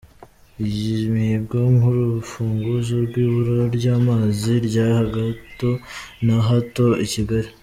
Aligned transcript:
Imihigo 1.07 1.59
nk’urufunguzo 1.75 2.95
rw’ibura 3.07 3.57
ry’amazi 3.75 4.51
rya 4.67 4.85
hato 5.15 5.71
na 6.25 6.37
hato 6.47 6.87
i 7.07 7.07
Kigali. 7.13 7.49